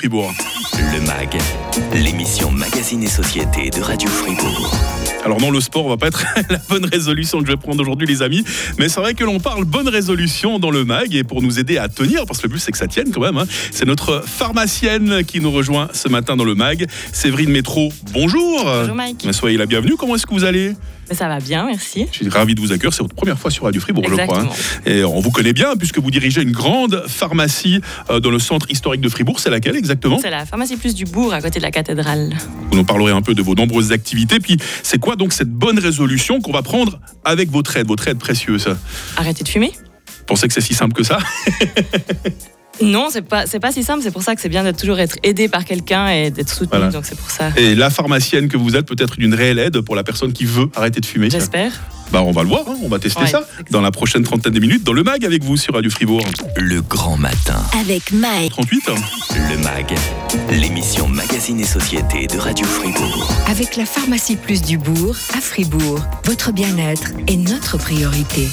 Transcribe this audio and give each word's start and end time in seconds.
Fribourg. 0.00 0.49
Le 0.78 1.00
MAG, 1.06 1.38
l'émission 1.94 2.50
Magazine 2.50 3.02
et 3.02 3.08
Société 3.08 3.70
de 3.70 3.80
Radio 3.80 4.08
Fribourg. 4.08 4.74
Alors 5.24 5.40
non, 5.40 5.50
le 5.50 5.60
sport 5.60 5.88
va 5.88 5.96
pas 5.96 6.06
être 6.08 6.24
la 6.50 6.58
bonne 6.68 6.84
résolution 6.86 7.40
que 7.40 7.46
je 7.46 7.52
vais 7.52 7.56
prendre 7.58 7.80
aujourd'hui 7.80 8.06
les 8.06 8.22
amis, 8.22 8.44
mais 8.78 8.88
c'est 8.88 9.00
vrai 9.00 9.14
que 9.14 9.24
l'on 9.24 9.38
parle 9.38 9.64
bonne 9.64 9.88
résolution 9.88 10.58
dans 10.58 10.70
le 10.70 10.84
MAG 10.84 11.14
et 11.14 11.24
pour 11.24 11.42
nous 11.42 11.58
aider 11.58 11.78
à 11.78 11.88
tenir, 11.88 12.24
parce 12.26 12.38
que 12.40 12.46
le 12.46 12.52
but 12.54 12.58
c'est 12.60 12.72
que 12.72 12.78
ça 12.78 12.86
tienne 12.88 13.10
quand 13.12 13.20
même, 13.20 13.36
hein, 13.36 13.44
c'est 13.70 13.84
notre 13.86 14.22
pharmacienne 14.26 15.24
qui 15.24 15.40
nous 15.40 15.50
rejoint 15.50 15.88
ce 15.92 16.08
matin 16.08 16.36
dans 16.36 16.44
le 16.44 16.54
MAG, 16.54 16.86
Séverine 17.12 17.50
Métro. 17.50 17.92
Bonjour 18.12 18.64
Bonjour 18.64 18.94
Mike. 18.94 19.26
Soyez 19.32 19.58
la 19.58 19.66
bienvenue, 19.66 19.96
comment 19.98 20.14
est-ce 20.16 20.26
que 20.26 20.34
vous 20.34 20.44
allez? 20.44 20.74
Ça 21.12 21.26
va 21.26 21.40
bien, 21.40 21.66
merci. 21.66 22.06
Je 22.12 22.18
suis 22.18 22.28
ravi 22.28 22.54
de 22.54 22.60
vous 22.60 22.70
accueillir, 22.70 22.92
c'est 22.94 23.02
votre 23.02 23.16
première 23.16 23.36
fois 23.36 23.50
sur 23.50 23.64
Radio 23.64 23.80
Fribourg 23.80 24.04
je 24.08 24.14
crois. 24.14 24.38
hein. 24.42 24.46
Exactement. 24.48 24.96
Et 24.96 25.04
on 25.04 25.18
vous 25.18 25.32
connaît 25.32 25.52
bien 25.52 25.74
puisque 25.76 25.98
vous 25.98 26.10
dirigez 26.12 26.40
une 26.40 26.52
grande 26.52 27.02
pharmacie 27.08 27.80
euh, 28.10 28.20
dans 28.20 28.30
le 28.30 28.38
centre 28.38 28.70
historique 28.70 29.00
de 29.00 29.08
Fribourg, 29.08 29.40
c'est 29.40 29.50
laquelle 29.50 29.74
exactement? 29.74 30.18
C'est 30.22 30.30
la 30.30 30.46
pharmacie 30.46 30.59
plus 30.76 30.94
du 30.94 31.04
bourg 31.04 31.32
à 31.32 31.40
côté 31.40 31.58
de 31.58 31.64
la 31.64 31.70
cathédrale. 31.70 32.36
Vous 32.70 32.76
nous 32.76 32.84
parlerez 32.84 33.12
un 33.12 33.22
peu 33.22 33.34
de 33.34 33.42
vos 33.42 33.54
nombreuses 33.54 33.92
activités. 33.92 34.40
Puis, 34.40 34.58
c'est 34.82 34.98
quoi 34.98 35.16
donc 35.16 35.32
cette 35.32 35.50
bonne 35.50 35.78
résolution 35.78 36.40
qu'on 36.40 36.52
va 36.52 36.62
prendre 36.62 37.00
avec 37.24 37.50
votre 37.50 37.76
aide, 37.76 37.88
votre 37.88 38.08
aide 38.08 38.18
précieuse? 38.18 38.68
Arrêtez 39.16 39.44
de 39.44 39.48
fumer 39.48 39.72
Vous 39.74 40.24
pensez 40.26 40.48
que 40.48 40.54
c'est 40.54 40.60
si 40.60 40.74
simple 40.74 40.94
que 40.94 41.02
ça? 41.02 41.18
Non, 42.82 43.08
c'est 43.10 43.22
pas, 43.22 43.46
c'est 43.46 43.60
pas 43.60 43.72
si 43.72 43.82
simple. 43.82 44.02
C'est 44.02 44.10
pour 44.10 44.22
ça 44.22 44.34
que 44.34 44.40
c'est 44.40 44.48
bien 44.48 44.64
d'être 44.64 44.78
toujours 44.78 44.98
être 44.98 45.16
aidé 45.22 45.48
par 45.48 45.64
quelqu'un 45.64 46.08
et 46.08 46.30
d'être 46.30 46.52
soutenu. 46.52 46.78
Voilà. 46.78 46.88
Donc 46.90 47.04
c'est 47.04 47.18
pour 47.18 47.30
ça. 47.30 47.50
Et 47.56 47.74
la 47.74 47.90
pharmacienne 47.90 48.48
que 48.48 48.56
vous 48.56 48.76
êtes 48.76 48.86
peut 48.86 48.96
être 48.98 49.16
d'une 49.16 49.34
réelle 49.34 49.58
aide 49.58 49.80
pour 49.80 49.96
la 49.96 50.02
personne 50.04 50.32
qui 50.32 50.44
veut 50.44 50.68
arrêter 50.74 51.00
de 51.00 51.06
fumer. 51.06 51.30
J'espère. 51.30 51.72
Bah, 52.12 52.22
on 52.22 52.32
va 52.32 52.42
le 52.42 52.48
voir, 52.48 52.62
hein, 52.68 52.74
on 52.82 52.88
va 52.88 52.98
tester 52.98 53.20
Ouais, 53.20 53.28
ça 53.28 53.46
dans 53.70 53.80
la 53.80 53.92
prochaine 53.92 54.24
trentaine 54.24 54.52
de 54.52 54.58
minutes 54.58 54.82
dans 54.82 54.92
le 54.92 55.04
MAG 55.04 55.24
avec 55.24 55.44
vous 55.44 55.56
sur 55.56 55.74
Radio 55.74 55.90
Fribourg. 55.90 56.24
Le 56.56 56.82
grand 56.82 57.16
matin. 57.16 57.62
Avec 57.80 58.10
Mike. 58.12 58.50
38 58.50 58.90
Le 59.48 59.58
MAG, 59.58 59.94
l'émission 60.50 61.06
Magazine 61.06 61.60
et 61.60 61.64
Société 61.64 62.26
de 62.26 62.36
Radio 62.38 62.66
Fribourg. 62.66 63.28
Avec 63.48 63.76
la 63.76 63.86
pharmacie 63.86 64.36
plus 64.36 64.60
du 64.62 64.76
bourg 64.76 65.14
à 65.36 65.40
Fribourg. 65.40 66.00
Votre 66.24 66.52
bien-être 66.52 67.12
est 67.28 67.36
notre 67.36 67.78
priorité. 67.78 68.48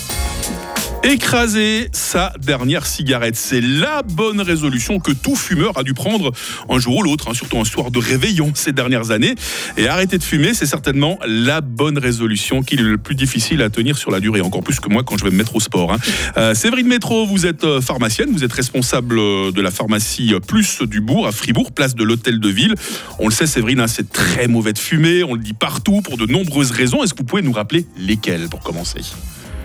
Écraser 1.03 1.87
sa 1.93 2.33
dernière 2.41 2.85
cigarette, 2.85 3.35
c'est 3.37 3.61
la 3.61 4.01
bonne 4.03 4.41
résolution 4.41 4.99
que 4.99 5.11
tout 5.11 5.35
fumeur 5.35 5.77
a 5.77 5.83
dû 5.83 5.93
prendre 5.93 6.31
un 6.69 6.79
jour 6.79 6.97
ou 6.97 7.03
l'autre, 7.03 7.29
hein, 7.29 7.33
surtout 7.33 7.59
un 7.59 7.63
soir 7.63 7.91
de 7.91 7.99
réveillon 7.99 8.51
ces 8.55 8.73
dernières 8.73 9.11
années. 9.11 9.35
Et 9.77 9.87
arrêter 9.87 10.17
de 10.17 10.23
fumer, 10.23 10.53
c'est 10.53 10.65
certainement 10.65 11.17
la 11.25 11.61
bonne 11.61 11.97
résolution 11.97 12.61
qu'il 12.61 12.81
est 12.81 12.83
le 12.83 12.97
plus 12.97 13.15
difficile 13.15 13.61
à 13.61 13.69
tenir 13.69 13.97
sur 13.97 14.11
la 14.11 14.19
durée, 14.19 14.41
encore 14.41 14.63
plus 14.63 14.79
que 14.79 14.89
moi 14.89 15.03
quand 15.03 15.17
je 15.17 15.23
vais 15.23 15.31
me 15.31 15.37
mettre 15.37 15.55
au 15.55 15.59
sport. 15.61 15.93
hein. 15.93 15.97
Euh, 16.35 16.53
Séverine 16.53 16.87
Métro, 16.87 17.25
vous 17.25 17.45
êtes 17.45 17.63
euh, 17.63 17.79
pharmacienne, 17.79 18.29
vous 18.33 18.43
êtes 18.43 18.53
responsable 18.53 19.17
euh, 19.17 19.51
de 19.51 19.61
la 19.61 19.71
pharmacie 19.71 20.33
Plus 20.45 20.81
du 20.81 20.99
Bourg 20.99 21.25
à 21.25 21.31
Fribourg, 21.31 21.71
place 21.71 21.95
de 21.95 22.03
l'Hôtel 22.03 22.39
de 22.39 22.49
Ville. 22.49 22.75
On 23.19 23.27
le 23.27 23.33
sait, 23.33 23.47
Séverine, 23.47 23.79
hein, 23.79 23.87
c'est 23.87 24.11
très 24.11 24.47
mauvais 24.47 24.73
de 24.73 24.79
fumer, 24.79 25.23
on 25.23 25.35
le 25.35 25.41
dit 25.41 25.53
partout 25.53 26.01
pour 26.01 26.17
de 26.17 26.25
nombreuses 26.25 26.71
raisons. 26.71 27.03
Est-ce 27.03 27.13
que 27.13 27.19
vous 27.19 27.25
pouvez 27.25 27.43
nous 27.43 27.53
rappeler 27.53 27.85
lesquelles 27.97 28.49
pour 28.49 28.59
commencer? 28.59 28.99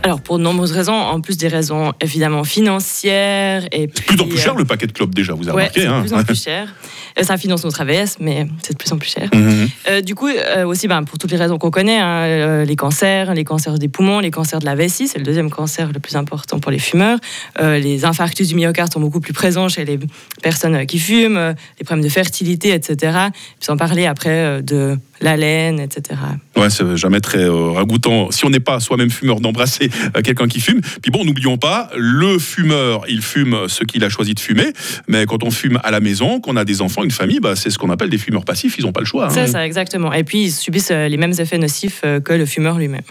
Alors 0.05 0.21
pour 0.21 0.39
de 0.39 0.43
nombreuses 0.43 0.73
raisons, 0.73 0.95
en 0.95 1.21
plus 1.21 1.37
des 1.37 1.49
raisons 1.49 1.93
évidemment 2.01 2.45
financières 2.45 3.65
et 3.73 3.89
C'est 3.95 4.03
de 4.11 4.15
plus 4.17 4.21
en 4.21 4.27
plus 4.27 4.39
cher 4.39 4.55
euh, 4.55 4.59
le 4.59 4.65
paquet 4.65 4.87
de 4.87 4.93
clopes 4.93 5.15
déjà, 5.15 5.33
vous 5.33 5.49
avez 5.49 5.57
Ouais, 5.57 5.63
remarqué 5.63 5.81
c'est 5.81 5.87
de 5.87 5.93
hein 5.93 6.01
plus 6.03 6.13
en 6.15 6.25
plus 6.25 6.43
cher. 6.45 6.75
Euh, 7.19 7.23
Ça 7.23 7.37
finance 7.37 7.65
notre 7.65 7.81
AVS, 7.83 8.17
mais 8.21 8.47
c'est 8.63 8.73
de 8.73 8.79
plus 8.79 8.91
en 8.93 8.99
plus 8.99 9.11
cher. 9.11 9.29
Mhm. 9.33 9.69
Euh, 9.89 10.01
du 10.01 10.15
coup, 10.15 10.29
euh, 10.29 10.65
aussi, 10.65 10.89
ben, 10.89 11.05
pour 11.05 11.19
toutes 11.19 11.31
les 11.31 11.37
raisons 11.37 11.59
qu'on 11.59 11.71
connaît, 11.71 11.99
hein, 11.99 12.65
les 12.65 12.77
cancers, 12.77 13.35
les 13.35 13.45
cancers 13.45 13.79
des 13.79 13.89
poumons, 13.89 14.19
les 14.21 14.31
cancers 14.31 14.59
de 14.59 14.65
la 14.65 14.75
vessie, 14.75 15.09
c'est 15.09 15.19
le 15.19 15.25
deuxième 15.25 15.51
cancer 15.51 15.91
le 15.93 16.01
plus 16.01 16.17
important 16.17 16.59
pour 16.59 16.71
les 16.73 16.79
fumeurs. 16.79 17.19
Euh, 17.61 17.79
les 17.79 18.05
infarctus 18.05 18.49
du 18.49 18.55
myocarde 18.55 18.93
sont 18.93 19.01
beaucoup 19.01 19.21
plus 19.21 19.33
présents 19.33 19.69
chez 19.69 19.85
les 19.85 19.99
personnes 20.43 20.85
qui 20.87 20.99
fument, 20.99 21.55
les 21.79 21.85
problèmes 21.85 22.05
de 22.05 22.11
fertilité, 22.11 22.73
etc. 22.73 22.97
Puis 23.33 23.67
sans 23.67 23.77
parler 23.77 24.07
après 24.07 24.63
de 24.63 24.99
la 25.23 25.37
laine, 25.37 25.81
etc. 25.81 26.21
Ouais, 26.57 26.69
c'est 26.69 26.97
jamais 26.97 27.21
très 27.21 27.39
euh, 27.45 27.71
ragoûtant. 27.71 28.31
Si 28.31 28.45
on 28.45 28.51
n'est 28.51 28.61
pas 28.61 28.81
soi-même 28.81 29.11
fumeur, 29.11 29.41
d'embrasser 29.41 29.89
euh, 30.17 30.21
quelqu'un 30.23 30.49
qui 30.49 30.61
fume. 30.61 30.81
Puis 31.01 31.11
bon, 31.11 31.25
n'oublions 31.25 31.57
pas, 31.57 31.91
le 31.97 32.39
fumeur, 32.39 33.03
il 33.09 33.23
fume 33.23 33.57
ce 33.69 33.85
qu'il 33.85 34.05
a 34.05 34.09
choisi 34.09 34.35
de 34.35 34.41
fumer. 34.41 34.73
Mais 35.09 35.25
quand 35.27 35.45
on 35.45 35.51
fume 35.51 35.79
à 35.85 35.91
la 35.91 36.01
maison, 36.01 36.41
qu'on 36.41 36.57
a 36.57 36.65
des 36.65 36.83
enfants, 36.83 37.03
une 37.05 37.11
famille, 37.11 37.41
bah, 37.41 37.57
c'est 37.57 37.71
ce 37.71 37.79
qu'on 37.79 37.91
appelle 37.91 38.11
des 38.11 38.19
fumeurs 38.19 38.45
passifs. 38.45 38.75
Ils 38.79 38.85
n'ont 38.85 38.93
pas 38.93 39.01
le 39.01 39.07
choix. 39.07 39.27
hein. 39.27 39.31
C'est 39.33 39.47
ça, 39.47 39.65
exactement. 39.65 40.13
Et 40.13 40.25
puis, 40.25 40.43
ils 40.45 40.53
subissent 40.53 40.91
euh, 40.91 41.09
les 41.09 41.17
mêmes 41.17 41.35
effets 41.39 41.59
nocifs 41.59 42.03
que 42.25 42.33
le 42.33 42.45
fumeur 42.47 42.79
lui-même. 42.79 43.03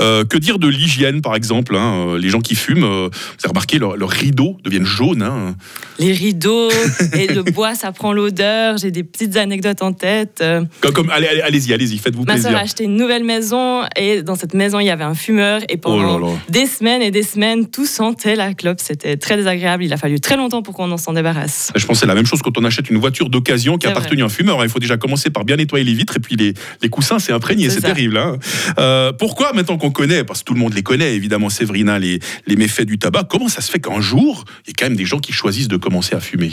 Euh, 0.00 0.24
que 0.24 0.38
dire 0.38 0.58
de 0.58 0.68
l'hygiène, 0.68 1.20
par 1.20 1.36
exemple 1.36 1.76
hein, 1.76 2.16
Les 2.18 2.28
gens 2.30 2.40
qui 2.40 2.54
fument, 2.54 2.80
vous 2.84 3.10
avez 3.44 3.48
remarqué, 3.48 3.78
leurs 3.78 4.08
rideaux 4.08 4.56
deviennent 4.64 4.84
jaunes. 4.86 5.22
hein? 5.22 5.54
Les 5.98 6.12
rideaux 6.12 6.70
et 7.12 7.26
le 7.28 7.42
bois, 7.42 7.74
ça 7.74 7.92
prend 7.92 8.12
l'odeur. 8.12 8.78
J'ai 8.78 8.90
des 8.90 9.02
petites 9.04 9.36
anecdotes 9.36 9.82
en 9.82 9.92
tête. 9.92 10.42
Comme, 10.80 10.92
comme- 10.92 11.10
allez, 11.10 11.26
allez, 11.28 11.41
allez-y, 11.42 11.72
allez-y, 11.72 11.98
faites-vous 11.98 12.24
Ma 12.24 12.34
soeur 12.34 12.42
plaisir. 12.42 12.58
a 12.58 12.60
acheté 12.62 12.84
une 12.84 12.96
nouvelle 12.96 13.24
maison 13.24 13.82
et 13.96 14.22
dans 14.22 14.34
cette 14.36 14.54
maison, 14.54 14.80
il 14.80 14.86
y 14.86 14.90
avait 14.90 15.04
un 15.04 15.14
fumeur. 15.14 15.60
Et 15.68 15.78
Oh 15.84 16.00
là 16.00 16.06
pendant 16.08 16.18
là. 16.18 16.32
des 16.48 16.66
semaines 16.66 17.02
et 17.02 17.10
des 17.10 17.22
semaines, 17.22 17.68
tout 17.68 17.86
sentait 17.86 18.36
la 18.36 18.54
clope. 18.54 18.80
C'était 18.80 19.16
très 19.16 19.36
désagréable. 19.36 19.84
Il 19.84 19.92
a 19.92 19.96
fallu 19.96 20.20
très 20.20 20.36
longtemps 20.36 20.62
pour 20.62 20.74
qu'on 20.74 20.90
en 20.90 20.96
s'en 20.96 21.12
débarrasse. 21.12 21.72
Je 21.76 21.86
c'est 21.92 22.06
la 22.06 22.14
même 22.14 22.26
chose 22.26 22.40
quand 22.42 22.56
on 22.56 22.64
achète 22.64 22.88
une 22.90 22.96
voiture 22.98 23.28
d'occasion 23.28 23.76
qui 23.78 23.86
a 23.86 23.90
C'est 23.90 23.96
appartenu 23.96 24.22
à 24.22 24.26
un 24.26 24.28
fumeur. 24.28 24.60
hein. 24.60 24.64
Il 24.64 24.70
faut 24.70 24.78
déjà 24.78 24.96
commencer 24.96 25.30
par 25.30 25.44
bien 25.44 25.56
nettoyer 25.56 25.84
les 25.84 25.94
vitres 25.94 26.16
et 26.16 26.20
puis 26.20 26.36
les, 26.36 26.54
les 26.80 26.88
coussins, 26.88 27.18
c'est 27.18 27.32
imprégné, 27.32 27.68
C'est 27.70 27.80
terrible. 27.82 28.16
hein. 28.16 28.38
Euh, 28.78 29.12
pourquoi, 29.12 29.52
maintenant 29.52 29.76
qu'on 29.76 29.90
connaît, 29.90 30.24
parce 30.24 30.40
que 30.40 30.44
tout 30.46 30.54
le 30.54 30.60
monde 30.60 30.74
les 30.74 30.82
connaît, 30.82 31.14
évidemment, 31.14 31.50
Séverina, 31.50 31.98
les, 31.98 32.18
les 32.46 32.56
méfaits 32.56 32.86
du 32.86 32.98
tabac, 32.98 33.24
comment 33.28 33.48
ça 33.48 33.60
se 33.60 33.70
fait 33.70 33.80
qu'un 33.80 34.00
jour, 34.00 34.44
il 34.66 34.70
y 34.70 34.72
a 34.72 34.74
quand 34.78 34.86
même 34.86 34.96
des 34.96 35.04
gens 35.04 35.18
qui 35.18 35.32
choisissent 35.32 35.68
de 35.68 35.76
commencer 35.76 36.14
à 36.14 36.20
fumer? 36.20 36.50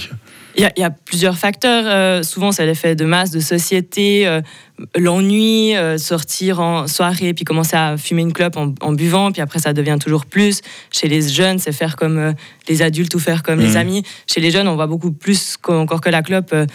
Il 0.56 0.64
y, 0.64 0.66
a, 0.66 0.72
il 0.76 0.82
y 0.82 0.84
a 0.84 0.90
plusieurs 0.90 1.38
facteurs. 1.38 1.84
Euh, 1.88 2.22
souvent, 2.24 2.52
c'est 2.52 2.66
l'effet 2.66 2.96
de 2.96 3.06
masse, 3.06 3.32
de 3.32 3.40
société, 3.40 4.28
euh, 4.28 4.42
l'ennui, 4.96 5.76
euh, 5.76 5.98
sortir 5.98 6.60
en 6.60 6.88
soirée, 6.88 7.34
puis 7.34 7.44
commencer 7.46 7.76
à 7.76 7.98
fumer 7.98 8.22
une 8.22 8.34
clope 8.34 8.56
en, 8.58 8.74
en 8.82 8.94
buvant, 8.94 9.32
puis 9.32 9.42
après, 9.42 9.60
ça 9.60 9.74
devient 9.74 9.98
toujours 10.00 10.26
plus. 10.26 10.62
Chez 10.92 11.08
les 11.08 11.22
jeunes, 11.28 11.60
c'est 11.60 11.72
faire 11.72 11.96
comme 11.96 12.18
euh, 12.18 12.32
les 12.68 12.82
adultes 12.82 13.14
ou 13.16 13.20
faire 13.20 13.44
comme 13.44 13.60
Mhm. 13.60 13.66
les 13.66 13.78
amis. 13.78 14.04
Chez 14.28 14.40
les 14.42 14.52
jeunes, 14.52 14.68
on 14.68 14.76
voit 14.76 14.88
beaucoup 14.88 15.12
plus 15.12 15.58
encore 15.68 16.02
que 16.02 16.10
la 16.10 16.22
clope. 16.22 16.52
euh, 16.54 16.66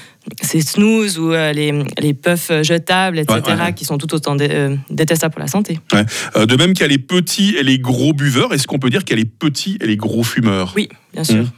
c'est 0.42 0.60
snooze 0.60 1.19
ou 1.19 1.32
euh, 1.32 1.53
les, 1.53 1.72
les 2.00 2.15
puffs 2.15 2.50
jetables, 2.62 3.19
etc., 3.19 3.41
Ouais, 3.47 3.53
ouais, 3.54 3.60
ouais. 3.60 3.72
qui 3.75 3.84
sont 3.84 3.98
tout 3.98 4.15
autant 4.15 4.34
dé- 4.36 4.76
détestables 4.91 5.32
pour 5.34 5.42
la 5.42 5.48
santé. 5.48 5.78
De 5.92 6.56
même 6.56 6.72
qu'il 6.72 6.81
y 6.81 6.84
a 6.84 6.88
les 6.88 6.98
petits 6.98 7.54
et 7.59 7.62
les 7.62 7.78
gros 7.78 8.12
buveurs, 8.12 8.53
est-ce 8.54 8.66
qu'on 8.66 8.78
peut 8.78 8.91
dire 8.91 9.04
qu'il 9.04 9.16
y 9.16 9.21
a 9.21 9.22
les 9.22 9.28
petits 9.28 9.76
et 9.81 9.86
les 9.86 9.97
gros 9.97 10.22
fumeurs? 10.22 10.72
Oui, 10.76 10.88
bien 11.12 11.25
sûr. 11.25 11.36
Mhm. 11.42 11.50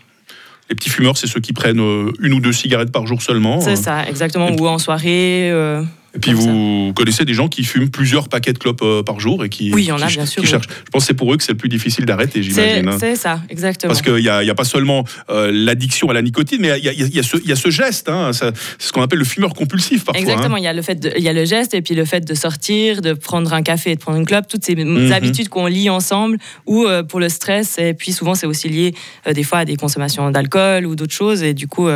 Les 0.69 0.75
petits 0.75 0.91
fumeurs, 0.91 1.17
c'est 1.17 1.29
ceux 1.29 1.39
qui 1.39 1.53
prennent 1.53 1.79
une 1.79 2.33
ou 2.33 2.41
deux 2.41 2.53
cigarettes 2.53 2.91
par 2.91 3.07
jour 3.07 3.23
seulement. 3.23 3.61
C'est 3.61 3.77
ça, 3.77 4.05
exactement. 4.09 4.51
Ou 4.51 4.67
en 4.67 4.79
soirée. 4.79 5.53
Et 6.17 6.19
puis 6.19 6.33
comme 6.33 6.41
ça. 6.41 6.51
vous 6.51 6.93
connaissez 6.95 7.25
des 7.25 7.35
gens 7.35 7.49
qui 7.49 7.63
fument 7.65 7.89
plusieurs 7.91 8.29
paquets 8.29 8.53
de 8.53 8.59
clopes 8.59 8.81
euh, 8.83 9.03
par 9.03 9.21
jour 9.21 9.45
et 9.45 9.49
qui, 9.49 9.71
Oui, 9.73 9.85
y 9.85 9.93
en 9.93 10.01
a, 10.01 10.07
qui- 10.09 10.15
bien 10.17 10.27
sûr, 10.27 10.41
qui 10.43 10.47
oui. 10.47 10.51
cherchent. 10.51 10.67
Je 10.69 10.91
pense 10.91 11.03
que 11.03 11.07
c'est 11.09 11.15
pour 11.15 11.33
eux 11.33 11.37
que 11.37 11.45
c'est 11.45 11.53
le 11.53 11.59
plus 11.59 11.69
difficile 11.69 12.05
d'arrêter, 12.07 12.43
C'est 12.43 12.51
j'imagine. 12.51 12.89
hein. 12.89 12.97
c'est 12.99 13.17
ça, 13.17 13.43
exactement. 13.51 13.91
Parce 13.93 14.03
qu'il 14.03 14.15
n'y 14.17 14.29
a, 14.29 14.43
il 14.43 14.47
y 14.47 14.51
a 14.51 14.55
pas 14.55 14.65
seulement 14.65 15.05
euh, 15.31 15.51
l'addiction 15.53 16.09
à 16.11 16.15
la 16.15 16.23
nicotine, 16.23 16.59
mais 16.61 16.79
il 16.79 16.85
y 16.85 16.89
a, 16.89 16.93
y 16.93 17.19
y 17.19 17.23
ce, 17.25 17.37
il 17.37 17.49
y 17.49 17.53
a 17.53 17.57
ce 17.57 17.71
geste, 17.71 18.09
hein, 18.09 18.33
c'est 18.33 18.51
ce 18.79 18.93
qu'on 18.93 19.03
appelle 19.03 19.19
le 19.19 19.25
fumeur 19.25 19.55
compulsif 19.55 20.05
parfois. 20.05 20.21
Exactement, 20.21 20.57
hein. 20.57 20.59
il 20.59 20.65
y 20.65 20.69
a 20.69 20.73
le 20.73 20.83
fait, 20.83 20.95
de- 20.97 21.13
il 21.17 21.23
y 21.23 21.29
a 21.29 21.33
le 21.33 21.45
geste 21.45 21.75
et 21.75 21.83
puis 21.83 21.95
le 21.95 22.05
fait 22.05 22.21
de 22.27 22.35
sortir, 22.35 23.03
de 23.03 23.13
prendre 23.13 23.53
un 23.53 23.63
café 23.63 23.91
et 23.93 23.95
de 23.97 24.01
prendre 24.01 24.19
une 24.19 24.27
clope, 24.27 24.47
toutes 24.49 24.65
ces 24.65 24.75
Mhm. 24.75 25.13
habitudes 25.13 25.49
qu'on 25.49 25.67
lie 25.67 25.91
ensemble, 25.91 26.39
ou 26.67 26.85
euh, 26.85 27.03
pour 27.03 27.21
le 27.21 27.29
stress, 27.29 27.79
et 27.79 27.93
puis 27.95 28.13
souvent 28.13 28.35
c'est 28.35 28.47
aussi 28.47 28.69
lié 28.69 28.95
euh, 29.27 29.33
des 29.33 29.43
fois 29.43 29.59
à 29.61 29.65
des 29.65 29.77
consommations 29.77 30.31
d'alcool 30.31 30.87
ou 30.87 30.97
d'autres 30.97 31.15
choses, 31.15 31.43
et 31.43 31.53
du 31.55 31.67
coup 31.69 31.89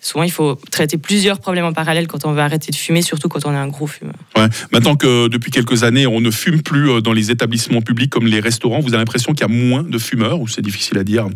souvent 0.00 0.22
il 0.24 0.30
faut 0.30 0.56
traiter 0.70 0.96
plusieurs 0.98 1.38
problèmes 1.40 1.64
en 1.64 1.72
parallèle 1.72 2.06
quand 2.06 2.24
on 2.24 2.32
veut 2.32 2.40
arrêter 2.40 2.70
de 2.70 2.76
fumer, 2.76 3.02
surtout 3.02 3.28
quand 3.28 3.44
on 3.46 3.52
est 3.52 3.56
un 3.56 3.68
gros 3.68 3.86
fumeur. 3.86 4.14
Ouais. 4.36 4.46
Maintenant 4.72 4.96
que 4.96 5.28
depuis 5.28 5.50
quelques 5.50 5.82
années, 5.84 6.06
on 6.06 6.20
ne 6.20 6.30
fume 6.30 6.62
plus 6.62 6.90
euh, 6.90 7.00
dans 7.00 7.12
les 7.12 7.30
établissements 7.30 7.82
publics 7.82 8.10
comme 8.10 8.26
les 8.26 8.40
restaurants, 8.40 8.80
vous 8.80 8.88
avez 8.88 8.98
l'impression 8.98 9.32
qu'il 9.32 9.40
y 9.40 9.44
a 9.44 9.52
moins 9.52 9.82
de 9.82 9.98
fumeurs 9.98 10.40
ou 10.40 10.48
c'est 10.48 10.62
difficile 10.62 10.98
à 10.98 11.04
dire? 11.04 11.26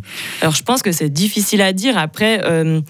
Alors 0.41 0.55
je 0.55 0.63
pense 0.63 0.83
que 0.83 0.93
c'est 0.93 1.09
difficile 1.11 1.61
à 1.63 1.73
dire 1.73 1.99
après. 1.99 2.41
euh, 2.45 2.81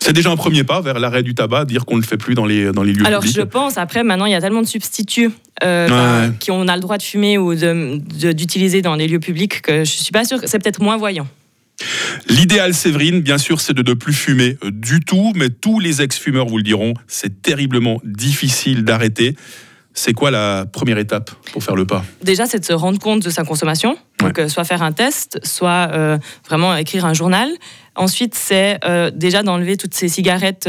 C'est 0.00 0.12
déjà 0.12 0.30
un 0.30 0.36
premier 0.36 0.64
pas 0.64 0.80
vers 0.80 0.98
l'arrêt 0.98 1.22
du 1.22 1.34
tabac, 1.34 1.64
dire 1.64 1.84
qu'on 1.84 1.96
ne 1.96 2.00
le 2.02 2.06
fait 2.06 2.16
plus 2.16 2.34
dans 2.34 2.46
les, 2.46 2.72
dans 2.72 2.82
les 2.82 2.92
lieux 2.92 3.06
Alors 3.06 3.20
publics. 3.20 3.36
je 3.36 3.42
pense, 3.42 3.78
après 3.78 4.02
maintenant 4.02 4.26
il 4.26 4.32
y 4.32 4.34
a 4.36 4.40
tellement 4.40 4.62
de 4.62 4.66
substituts 4.66 5.30
euh, 5.62 5.86
Ouais, 5.88 5.90
ben, 5.94 6.28
ouais. 6.30 6.34
qui 6.40 6.50
on 6.50 6.66
a 6.68 6.74
le 6.74 6.80
droit 6.82 6.98
de 6.98 7.02
fumer 7.04 7.38
ou 7.38 7.54
de- 7.54 7.98
de- 8.20 8.32
d'utiliser 8.32 8.82
dans 8.82 8.94
les 8.96 9.06
lieux 9.06 9.20
publics 9.20 9.62
que 9.62 9.84
je 9.84 9.90
suis 9.90 10.10
pas 10.12 10.24
sûre, 10.24 10.40
que 10.40 10.48
c'est 10.48 10.58
peut-être 10.58 10.82
moins 10.82 10.96
voyant. 10.96 11.26
L'idéal, 12.28 12.74
Séverine, 12.74 13.20
bien 13.20 13.38
sûr, 13.38 13.60
c'est 13.60 13.74
de 13.74 13.82
ne 13.82 13.94
plus 13.94 14.12
fumer 14.12 14.58
euh, 14.64 14.70
du 14.70 15.00
tout, 15.00 15.32
mais 15.34 15.50
tous 15.50 15.80
les 15.80 16.02
ex-fumeurs 16.02 16.46
vous 16.46 16.58
le 16.58 16.62
diront, 16.62 16.94
c'est 17.06 17.42
terriblement 17.42 18.00
difficile 18.04 18.84
d'arrêter. 18.84 19.36
C'est 19.94 20.14
quoi 20.14 20.30
la 20.30 20.64
première 20.64 20.98
étape 20.98 21.30
pour 21.52 21.62
faire 21.62 21.76
le 21.76 21.84
pas? 21.84 22.04
Déjà, 22.22 22.46
c'est 22.46 22.58
de 22.58 22.64
se 22.64 22.72
rendre 22.72 22.98
compte 22.98 23.22
de 23.22 23.30
sa 23.30 23.44
consommation. 23.44 23.96
Donc, 24.20 24.38
euh, 24.38 24.48
soit 24.48 24.64
faire 24.64 24.82
un 24.82 24.92
test, 24.92 25.38
soit 25.44 25.90
euh, 25.92 26.18
vraiment 26.46 26.74
écrire 26.74 27.04
un 27.04 27.12
journal. 27.12 27.50
Ensuite, 27.94 28.34
c'est 28.34 28.78
euh, 28.84 29.10
déjà 29.14 29.42
d'enlever 29.42 29.76
toutes 29.76 29.94
ces 29.94 30.08
cigarettes 30.08 30.68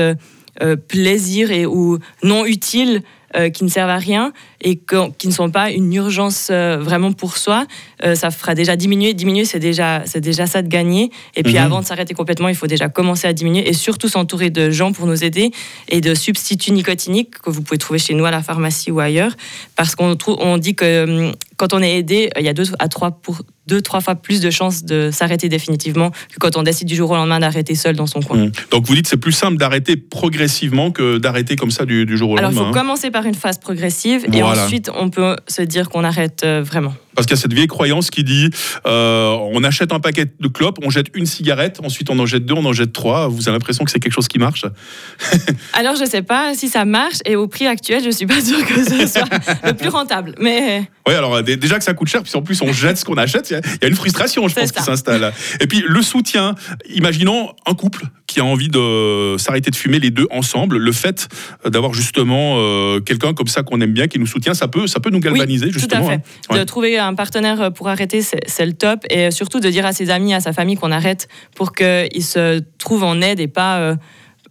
plaisir 0.88 1.50
et 1.50 1.66
ou 1.66 1.98
non 2.22 2.46
utiles 2.46 3.02
euh, 3.36 3.50
qui 3.50 3.64
ne 3.64 3.70
servent 3.70 3.90
à 3.90 3.98
rien 3.98 4.32
et 4.62 4.76
que- 4.78 5.10
qui 5.18 5.28
ne 5.28 5.34
sont 5.34 5.50
pas 5.50 5.72
une 5.72 5.94
urgence 5.94 6.50
euh, 6.52 6.78
vraiment 6.80 7.12
pour 7.14 7.38
soi, 7.38 7.66
euh, 8.04 8.16
ça 8.16 8.32
fera 8.32 8.56
déjà 8.56 8.76
diminuer. 8.76 9.14
Diminuer, 9.14 9.46
c'est 9.46 9.60
déjà, 9.60 10.04
c'est 10.06 10.22
déjà 10.22 10.46
ça 10.48 10.62
de 10.62 10.68
gagner. 10.68 11.12
Et 11.36 11.44
puis 11.44 11.54
Mhm. 11.54 11.60
avant 11.66 11.82
de 11.82 11.86
s'arrêter 11.86 12.14
complètement, 12.14 12.50
il 12.50 12.56
faut 12.56 12.68
déjà 12.68 12.90
commencer 12.90 13.28
à 13.28 13.34
diminuer 13.34 13.68
et 13.68 13.74
surtout 13.74 14.08
s'entourer 14.08 14.50
de 14.50 14.70
gens 14.72 14.92
pour 14.94 15.06
nous 15.08 15.24
aider 15.24 15.52
et 15.90 16.02
de 16.02 16.14
substituts 16.16 16.72
nicotiniques 16.72 17.40
que 17.40 17.50
vous 17.50 17.62
pouvez 17.62 17.78
trouver 17.78 18.00
chez 18.00 18.14
nous 18.14 18.26
à 18.26 18.32
la 18.32 18.42
pharmacie 18.44 18.92
ou 18.92 19.00
ailleurs. 19.00 19.34
Parce 19.76 19.96
qu'on 19.96 20.16
trouve, 20.16 20.38
on 20.40 20.58
dit 20.58 20.76
que 20.76 21.04
hum, 21.28 21.32
quand 21.58 21.74
on 21.74 21.82
est 21.82 21.98
aidé, 21.98 22.30
il 22.40 22.44
y 22.46 22.50
a 22.50 22.54
deux 22.54 22.66
à 22.80 22.88
trois 22.88 23.12
pour 23.12 23.42
deux, 23.66 23.82
trois 23.82 24.02
fois 24.02 24.16
plus 24.16 24.42
de 24.42 24.50
chances 24.50 24.84
de 24.84 25.10
s'arrêter 25.10 25.48
définitivement 25.48 26.10
que 26.12 26.38
quand 26.38 26.58
on 26.58 26.64
décide 26.64 26.86
du 26.86 26.96
jour 26.96 27.12
au 27.12 27.16
lendemain 27.16 27.40
d'arrêter 27.40 27.76
seul 27.76 27.96
dans 27.96 28.08
son 28.08 28.20
coin. 28.22 28.38
Mmh. 28.48 28.52
Donc 28.72 28.86
vous 28.86 28.94
dites 28.96 29.08
c'est 29.08 29.16
plus 29.16 29.32
simple 29.32 29.56
d'arrêter 29.56 29.96
progressivement 29.96 30.92
que 30.92 31.18
d'arrêter 31.18 31.56
comme 31.56 31.72
ça 31.72 31.86
du, 31.86 32.06
du 32.06 32.18
jour 32.18 32.32
au 32.32 32.38
Alors, 32.38 32.52
il 32.52 32.56
lendemain. 32.56 32.72
faut 32.74 32.78
hein. 32.78 32.82
commencer 32.82 33.10
par 33.12 33.23
une 33.26 33.36
phase 33.36 33.58
progressive 33.58 34.26
et 34.34 34.44
ensuite, 34.44 34.90
on 34.96 35.10
peut 35.10 35.36
se 35.48 35.62
dire 35.62 35.90
qu'on 35.90 36.04
arrête 36.04 36.42
euh, 36.44 36.62
vraiment. 36.64 36.94
Parce 37.16 37.28
qu'il 37.28 37.36
y 37.36 37.40
a 37.40 37.42
cette 37.42 37.54
vieille 37.54 37.68
croyance 37.68 38.10
qui 38.10 38.24
dit 38.24 38.50
euh, 38.86 39.30
on 39.54 39.64
achète 39.64 39.92
un 39.94 40.00
paquet 40.00 40.26
de 40.40 40.48
clopes, 40.48 40.80
on 40.84 40.90
jette 40.90 41.08
une 41.14 41.26
cigarette, 41.26 41.80
ensuite 41.84 42.10
on 42.10 42.18
en 42.20 42.26
jette 42.26 42.46
deux, 42.46 42.54
on 42.56 42.66
en 42.66 42.74
jette 42.74 42.94
trois. 42.94 43.28
Vous 43.28 43.48
avez 43.48 43.56
l'impression 43.58 43.84
que 43.86 43.92
c'est 43.92 44.00
quelque 44.00 44.14
chose 44.14 44.28
qui 44.28 44.40
marche 44.40 44.66
Alors, 45.74 45.96
je 45.96 46.06
sais 46.06 46.22
pas 46.22 46.54
si 46.56 46.70
ça 46.70 46.86
marche 46.86 47.18
et 47.26 47.36
au 47.36 47.48
prix 47.48 47.68
actuel, 47.68 48.02
je 48.04 48.10
suis 48.10 48.26
pas 48.26 48.42
sûre 48.42 48.66
que 48.66 48.84
ce 48.84 49.08
soit 49.08 49.28
le 49.66 49.74
plus 49.74 49.90
rentable. 49.90 50.36
Mais 50.40 50.84
Oui, 51.08 51.14
alors 51.14 51.42
dé- 51.44 51.58
déjà 51.58 51.78
que 51.78 51.84
ça 51.84 51.94
coûte 51.94 52.08
cher, 52.08 52.24
puis 52.24 52.32
en 52.36 52.42
plus 52.42 52.62
on 52.62 52.72
jette 52.74 52.98
ce 52.98 53.06
qu'on 53.06 53.16
achète, 53.18 53.50
il 53.50 53.54
y 53.54 53.56
a- 53.58 53.62
il 53.64 53.80
y 53.84 53.86
a 53.86 53.88
une 53.90 53.96
frustration, 53.96 54.48
je 54.48 54.56
pense, 54.56 54.72
qui 54.72 54.82
s'installe. 54.82 55.34
Et 55.60 55.68
puis 55.68 55.84
le 55.88 56.02
soutien, 56.02 56.56
imaginons 56.94 57.52
un 57.66 57.74
couple 57.74 58.06
qui 58.28 58.40
a 58.40 58.46
envie 58.46 58.70
de 58.70 59.36
s'arrêter 59.38 59.70
de 59.70 59.76
fumer 59.76 60.00
les 60.00 60.10
deux 60.10 60.28
ensemble, 60.32 60.78
le 60.78 60.92
fait 60.92 61.28
d'avoir 61.66 61.94
justement 61.94 62.56
euh, 62.58 63.00
quelqu'un 63.00 63.34
comme 63.34 63.48
ça 63.48 63.62
qu'on 63.62 63.80
aime 63.82 63.94
bien, 63.94 64.08
qui 64.08 64.18
nous 64.18 64.26
soutient, 64.26 64.54
ça 64.56 64.68
peut, 64.68 64.88
ça 64.88 65.00
peut 65.00 65.12
nous 65.12 65.20
galvaniser, 65.20 65.68
oui, 65.68 65.72
tout 65.72 65.78
à 65.78 65.82
justement. 65.82 66.08
fait. 66.08 66.14
hein. 66.16 66.22
Ouais. 66.50 66.60
De 66.60 66.64
trouver 66.64 66.98
un 67.08 67.16
partenaire 67.16 67.72
pour 67.74 67.88
arrêter, 67.90 68.22
c'est 68.22 68.42
c'est 68.48 68.66
le 68.66 68.74
top. 68.74 69.06
Et 69.10 69.32
surtout 69.32 69.60
de 69.60 69.70
dire 69.70 69.86
à 69.86 69.94
ses 69.94 70.10
amis, 70.10 70.34
à 70.34 70.40
sa 70.40 70.54
famille 70.54 70.76
qu'on 70.76 70.92
arrête 70.92 71.28
pour 71.56 71.74
qu'ils 71.74 72.24
se 72.24 72.62
trouvent 72.78 73.04
en 73.04 73.22
aide 73.22 73.40
et 73.40 73.48
pas 73.48 73.80
euh, 73.80 73.96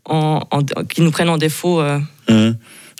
en, 0.04 0.40
en- 0.50 0.62
qu'ils 0.84 1.04
nous 1.04 1.10
prennent 1.10 1.28
en 1.31 1.38
défaut. 1.38 1.81
euh. 1.81 1.99
Mmh. 2.28 2.52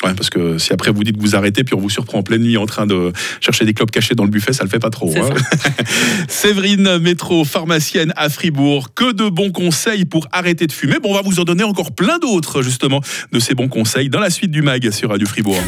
Ouais, 0.05 0.15
parce 0.15 0.31
que 0.31 0.59
si 0.59 0.73
après 0.73 0.91
vous 0.91 1.05
dites 1.05 1.17
que 1.17 1.21
vous 1.23 1.37
arrêtez, 1.37 1.63
puis 1.63 1.77
on 1.77 1.81
vous 1.81 1.91
surprend 1.91 2.19
en 2.19 2.23
pleine 2.25 2.43
nuit 2.43 2.57
en 2.57 2.67
train 2.67 2.87
de 2.87 3.13
chercher 3.41 3.65
des 3.65 3.73
clopes 3.73 3.93
cachées 3.93 4.17
dans 4.17 4.25
le 4.25 4.31
buffet, 4.31 4.53
ça 4.53 4.65
le 4.65 4.69
fait 4.69 4.81
pas 4.81 4.91
trop. 4.91 5.13
Hein. 5.17 5.29
Séverine 6.29 6.99
Métro, 6.99 7.45
pharmacienne 7.45 8.13
à 8.17 8.29
Fribourg, 8.29 8.95
que 8.95 9.13
de 9.13 9.29
bons 9.29 9.53
conseils 9.53 10.05
pour 10.05 10.27
arrêter 10.33 10.67
de 10.67 10.73
fumer. 10.73 10.97
Bon, 11.01 11.11
on 11.11 11.15
va 11.15 11.23
vous 11.23 11.39
en 11.39 11.45
donner 11.45 11.63
encore 11.63 11.93
plein 11.93 12.19
d'autres, 12.19 12.63
justement, 12.63 13.01
de 13.31 13.39
ces 13.39 13.55
bons 13.55 13.69
conseils 13.69 14.09
dans 14.09 14.19
la 14.21 14.31
suite 14.31 14.51
du 14.51 14.63
MAG 14.63 14.91
sur 14.91 15.11
Radio 15.11 15.27
Fribourg. 15.29 15.61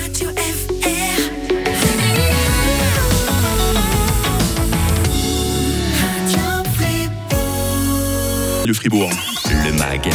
Radio 8.65 8.73
Fribourg. 8.73 9.11
Le 9.63 9.73
MAG, 9.73 10.09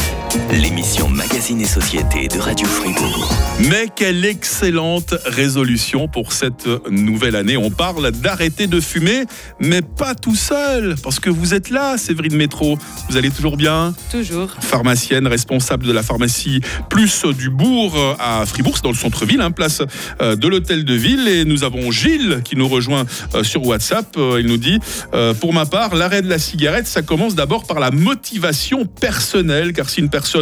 l'émission 0.52 1.08
Magazine 1.08 1.60
et 1.60 1.66
Société 1.66 2.26
de 2.26 2.38
Radio 2.38 2.66
Fribourg. 2.66 3.32
Mais 3.68 3.86
quelle 3.94 4.24
excellente 4.24 5.14
résolution 5.24 6.08
pour 6.08 6.32
cette 6.32 6.68
nouvelle 6.90 7.36
année. 7.36 7.56
On 7.56 7.70
parle 7.70 8.10
d'arrêter 8.10 8.66
de 8.66 8.80
fumer, 8.80 9.24
mais 9.60 9.80
pas 9.82 10.14
tout 10.14 10.34
seul, 10.34 10.96
parce 11.02 11.20
que 11.20 11.30
vous 11.30 11.54
êtes 11.54 11.70
là, 11.70 11.96
Séverine 11.98 12.36
Métro. 12.36 12.78
Vous 13.08 13.16
allez 13.16 13.30
toujours 13.30 13.56
bien? 13.56 13.94
Toujours. 14.10 14.50
pharmacienne 14.60 15.26
responsable 15.26 15.86
de 15.86 15.92
la 15.92 16.02
pharmacie 16.02 16.60
Plus 16.88 17.24
du 17.26 17.50
Bourg 17.50 17.96
euh, 17.96 18.14
à 18.18 18.44
Fribourg, 18.44 18.76
c'est 18.76 18.84
dans 18.84 18.90
le 18.90 18.96
centre-ville, 18.96 19.40
hein, 19.40 19.52
place 19.52 19.82
euh, 20.20 20.34
de 20.34 20.48
l'hôtel 20.48 20.84
de 20.84 20.94
ville. 20.94 21.28
Et 21.28 21.44
nous 21.44 21.62
avons 21.64 21.90
Gilles 21.90 22.40
qui 22.44 22.56
nous 22.56 22.68
rejoint 22.68 23.04
euh, 23.34 23.44
sur 23.44 23.64
WhatsApp. 23.66 24.16
Il 24.38 24.46
nous 24.46 24.56
dit 24.56 24.78
Pour 25.40 25.52
ma 25.52 25.66
part, 25.66 25.94
l'arrêt 25.94 26.22
de 26.22 26.28
la 26.28 26.38
cigarette, 26.38 26.86
ça 26.86 27.02
commence 27.02 27.34
d'abord 27.34 27.64
par 27.64 27.78
la 27.78 27.90
motivation 27.90 28.84
personnelle, 28.86 29.72
car 29.72 29.88
si 29.88 30.00
une 30.00 30.10
personne 30.10 30.39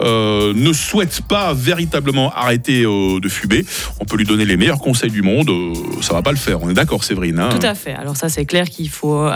euh, 0.00 0.52
ne 0.54 0.72
souhaite 0.72 1.22
pas 1.28 1.54
véritablement 1.54 2.32
arrêter 2.34 2.84
euh, 2.84 3.20
de 3.20 3.28
fumer, 3.28 3.64
on 4.00 4.04
peut 4.04 4.16
lui 4.16 4.24
donner 4.24 4.44
les 4.44 4.56
meilleurs 4.56 4.78
conseils 4.80 5.10
du 5.10 5.22
monde, 5.22 5.50
euh, 5.50 5.72
ça 6.02 6.12
va 6.14 6.22
pas 6.22 6.32
le 6.32 6.36
faire. 6.38 6.62
On 6.62 6.70
est 6.70 6.74
d'accord, 6.74 7.04
Séverine 7.04 7.38
hein 7.38 7.48
Tout 7.50 7.66
à 7.66 7.74
fait. 7.74 7.92
Alors 7.92 8.16
ça, 8.16 8.28
c'est 8.28 8.44
clair 8.46 8.68
qu'il 8.68 8.88
faut... 8.90 9.28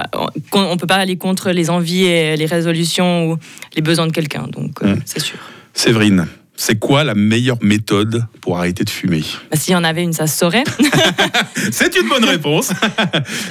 qu'on- 0.50 0.62
On 0.70 0.76
peut 0.76 0.86
pas 0.86 0.96
aller 0.96 1.16
contre 1.16 1.50
les 1.50 1.70
envies 1.70 2.04
et 2.04 2.36
les 2.36 2.46
résolutions 2.46 3.30
ou 3.30 3.38
les 3.76 3.82
besoins 3.82 4.06
de 4.06 4.12
quelqu'un. 4.12 4.46
Donc, 4.50 4.82
Mm. 4.82 4.96
c'est 5.04 5.20
sûr. 5.20 5.38
Séverine, 5.72 6.26
c'est 6.56 6.78
quoi 6.78 7.02
la 7.04 7.14
meilleure 7.14 7.58
méthode 7.62 8.24
pour 8.40 8.58
arrêter 8.58 8.84
de 8.84 8.90
fumer? 8.90 9.22
Bah, 9.50 9.56
S'il 9.56 9.72
y 9.72 9.76
en 9.76 9.84
avait 9.84 10.02
une, 10.02 10.12
ça 10.12 10.26
se 10.26 10.38
saurait. 10.38 10.64
C'est 11.72 11.96
une 11.96 12.08
bonne 12.08 12.24
réponse. 12.24 12.70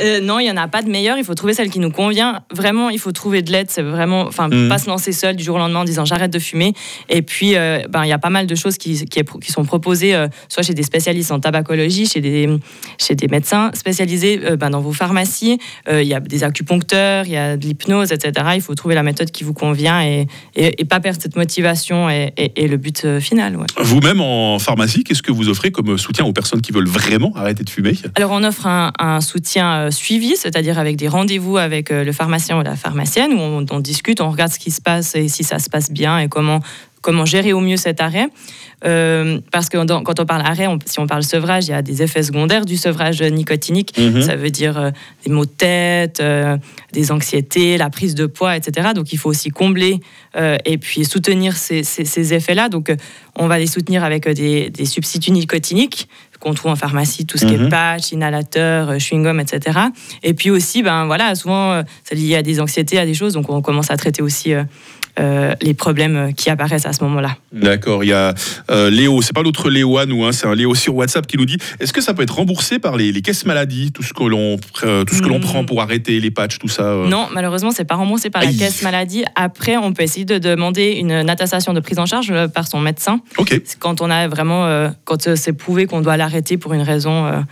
Euh, 0.02 0.20
non, 0.22 0.40
il 0.40 0.44
n'y 0.44 0.52
en 0.52 0.58
a 0.58 0.68
pas 0.68 0.82
de 0.82 0.90
meilleure. 0.90 1.18
Il 1.18 1.24
faut 1.24 1.36
trouver 1.36 1.54
celle 1.54 1.70
qui 1.70 1.80
nous 1.80 1.92
convient. 1.92 2.42
Vraiment, 2.52 2.90
il 2.90 3.00
faut 3.00 3.12
trouver 3.12 3.42
de 3.42 3.52
l'aide. 3.52 3.68
C'est 3.70 3.82
vraiment, 3.82 4.22
enfin, 4.22 4.48
Mhm. 4.50 4.68
pas 4.70 4.78
se 4.78 4.88
lancer 4.90 5.12
seul 5.12 5.36
du 5.36 5.44
jour 5.44 5.56
au 5.56 5.60
lendemain 5.60 5.80
en 5.82 5.84
disant 5.84 6.04
j'arrête 6.06 6.32
de 6.32 6.40
fumer. 6.40 6.74
Et 7.10 7.22
puis, 7.22 7.56
euh, 7.56 7.80
ben, 7.90 8.04
il 8.04 8.10
y 8.10 8.14
a 8.14 8.18
pas 8.18 8.30
mal 8.30 8.48
de 8.48 8.56
choses 8.56 8.78
qui, 8.78 9.06
qui, 9.06 9.52
sont 9.52 9.64
proposées, 9.66 10.16
euh, 10.16 10.28
soit 10.50 10.64
chez 10.64 10.74
des 10.74 10.84
spécialistes 10.84 11.32
en 11.32 11.40
tabacologie, 11.40 12.06
chez 12.08 12.22
des, 12.22 12.50
chez 12.98 13.16
des 13.16 13.28
médecins 13.28 13.72
spécialisés 13.74 14.38
ben, 14.58 14.70
dans 14.70 14.82
vos 14.82 14.94
pharmacies. 14.94 15.60
Il 15.90 16.04
y 16.04 16.14
a 16.14 16.20
des 16.20 16.44
acupuncteurs, 16.44 17.26
il 17.26 17.32
y 17.34 17.38
a 17.38 17.56
de 17.56 17.66
l'hypnose, 17.66 18.12
etc. 18.12 18.48
Il 18.56 18.62
faut 18.62 18.76
trouver 18.76 18.96
la 18.96 19.04
méthode 19.04 19.32
qui 19.32 19.44
vous 19.44 19.54
convient 19.54 20.02
et, 20.02 20.28
et, 20.56 20.82
et 20.82 20.86
pas 20.86 21.00
perdre 21.00 21.22
cette 21.22 21.36
motivation 21.36 22.10
et- 22.10 22.34
et 22.38 22.68
le 22.68 22.78
but 22.78 22.93
euh, 23.06 23.20
final. 23.20 23.56
ouais. 23.58 23.66
Vous-même 23.80 24.22
en 24.22 24.60
pharmacie, 24.60 25.04
qu'est-ce 25.04 25.24
que 25.24 25.32
vous 25.32 25.50
offrez 25.50 25.72
comme 25.72 25.98
soutien 25.98 26.26
aux 26.26 26.34
personnes 26.34 26.62
qui 26.62 26.72
veulent 26.72 26.88
vraiment 26.88 27.34
arrêter 27.36 27.64
de 27.64 27.70
fumer? 27.70 27.98
Alors 28.16 28.32
on 28.32 28.44
offre 28.44 28.68
un, 28.68 28.92
un 29.00 29.22
soutien 29.22 29.74
euh, 29.74 29.92
suivi, 29.92 30.36
c'est-à-dire 30.36 30.80
avec 30.80 30.96
des 30.96 31.08
rendez-vous 31.08 31.58
avec 31.58 31.92
euh, 31.92 32.04
le 32.04 32.12
pharmacien 32.12 32.60
ou 32.60 32.64
la 32.64 32.76
pharmacienne 32.76 33.34
où 33.34 33.40
on, 33.40 33.66
on 33.70 33.80
discute, 33.80 34.22
on 34.22 34.30
regarde 34.30 34.52
ce 34.52 34.60
qui 34.60 34.72
se 34.72 34.82
passe 34.82 35.16
et 35.16 35.28
si 35.28 35.44
ça 35.44 35.60
se 35.60 35.70
passe 35.70 35.92
bien 35.92 36.20
et 36.20 36.28
comment 36.30 36.62
comment 37.04 37.26
gérer 37.26 37.54
au 37.54 37.60
mieux 37.60 37.78
cet 37.78 38.02
arrêt. 38.02 38.28
Euh, 38.86 39.40
parce 39.52 39.70
que 39.70 39.78
dans- 39.86 40.02
quand 40.04 40.20
on 40.20 40.26
parle 40.26 40.42
arrêt, 40.42 40.68
on- 40.68 40.80
si 40.86 41.00
on 41.00 41.06
parle 41.08 41.24
sevrage, 41.24 41.66
il 41.68 41.72
y 41.72 41.74
a 41.74 41.82
des 41.82 42.02
effets 42.02 42.24
secondaires 42.24 42.66
du 42.66 42.76
sevrage 42.78 43.22
nicotinique. 43.22 43.94
Mhm. 43.98 44.22
Ça 44.24 44.36
veut 44.36 44.50
dire 44.50 44.78
euh, 44.78 44.92
des 45.26 45.32
maux 45.32 45.46
de 45.46 45.52
tête, 45.52 46.20
euh, 46.22 46.58
des 46.92 47.12
anxiétés, 47.12 47.78
la 47.78 47.90
prise 47.90 48.16
de 48.16 48.26
poids, 48.26 48.58
etc. 48.58 48.90
Donc 48.96 49.14
il 49.14 49.18
faut 49.20 49.30
aussi 49.30 49.50
combler 49.52 50.00
et 50.66 50.78
puis 50.80 51.06
soutenir 51.06 51.56
ces, 51.56 51.84
ces- 51.84 52.06
ces 52.06 52.34
effets-là. 52.34 52.68
Donc 52.68 52.92
on 53.36 53.48
va 53.48 53.60
les 53.60 53.68
soutenir 53.68 54.04
avec 54.04 54.28
des, 54.28 54.70
des 54.72 54.86
substituts 54.86 55.32
nicotiniques 55.32 56.08
qu'on 56.40 56.54
trouve 56.54 56.72
en 56.72 56.76
pharmacie, 56.76 57.26
tout 57.26 57.38
ce 57.38 57.46
qui 57.46 57.56
Mhm. 57.56 57.68
est 57.68 57.70
patch, 57.70 58.12
inhalateur, 58.12 58.98
chewing-gum, 58.98 59.40
etc. 59.40 59.80
Et 60.24 60.34
puis 60.34 60.50
aussi, 60.50 60.84
ben 60.84 61.06
voilà, 61.06 61.36
souvent 61.36 61.84
c'est 62.04 62.16
lié 62.16 62.36
à 62.36 62.42
des 62.42 62.60
anxiétés, 62.60 62.98
à 63.00 63.06
des 63.06 63.14
choses, 63.14 63.34
donc 63.34 63.50
on 63.50 63.62
commence 63.62 63.92
à 63.92 63.96
traiter 63.98 64.22
aussi 64.22 64.54
euh, 65.20 65.54
les 65.62 65.74
problèmes 65.74 66.34
qui 66.34 66.50
apparaissent 66.50 66.86
à 66.86 66.94
ce 66.94 67.04
moment-là. 67.04 67.38
D'accord, 67.52 68.04
il 68.04 68.08
y 68.10 68.14
a 68.14 68.34
euh, 68.72 68.90
Léo, 68.90 69.22
c'est 69.22 69.34
pas 69.34 69.44
l'autre 69.44 69.70
Léo 69.70 69.98
à 69.98 70.06
nous, 70.06 70.24
hein, 70.26 70.32
c'est 70.32 70.48
un 70.48 70.56
Léo 70.56 70.74
sur 70.76 70.96
WhatsApp 70.96 71.28
qui 71.28 71.38
nous 71.38 71.46
dit 71.46 71.58
est-ce 71.80 71.94
que 71.94 72.02
ça 72.02 72.14
peut 72.14 72.24
être 72.24 72.36
remboursé 72.36 72.80
par 72.80 72.98
les, 72.98 73.12
les 73.12 73.22
caisses 73.22 73.46
maladies, 73.46 73.92
tout 73.92 74.02
ce 74.04 74.14
que 74.14 74.24
l'on 74.24 74.58
euh, 74.84 75.04
tout 75.04 75.14
ce 75.16 75.22
que 75.22 75.28
l'on 75.28 75.38
Hmm. 75.38 75.42
prend 75.42 75.66
pour 75.66 75.82
arrêter 75.82 76.20
les 76.20 76.32
patchs, 76.32 76.58
tout 76.60 76.68
ça 76.68 76.84
euh 76.84 77.08
Non, 77.08 77.28
malheureusement, 77.34 77.72
c'est 77.72 77.86
pas 77.86 77.96
remboursé 77.96 78.30
par 78.30 78.42
la 78.42 78.48
Aïe. 78.50 78.58
caisse 78.58 78.82
maladie. 78.82 79.24
Après, 79.36 79.78
on 79.78 79.94
peut 79.94 80.04
essayer 80.04 80.26
de 80.26 80.38
demander 80.38 80.92
une 80.94 81.12
attestation 81.30 81.74
de 81.74 81.80
prise 81.80 82.00
en 82.00 82.06
charge 82.06 82.34
par 82.48 82.68
son 82.68 82.80
médecin. 82.80 83.20
Ok. 83.38 83.50
C'est 83.66 83.78
quand 83.80 84.02
on 84.02 84.10
a 84.10 84.28
vraiment, 84.28 84.90
quand 85.06 85.36
c'est 85.36 85.54
prouvé 85.54 85.86
qu'on 85.86 86.02
doit 86.02 86.18
l'arrêter 86.18 86.58
pour 86.58 86.74
une 86.74 86.82
raison 86.82 87.44